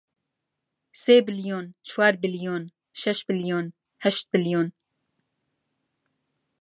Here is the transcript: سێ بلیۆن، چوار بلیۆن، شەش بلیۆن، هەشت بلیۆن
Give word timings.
سێ 1.03 1.15
بلیۆن، 1.27 1.65
چوار 1.89 2.13
بلیۆن، 2.21 2.63
شەش 3.01 3.19
بلیۆن، 3.27 3.65
هەشت 4.03 4.25
بلیۆن 4.33 4.67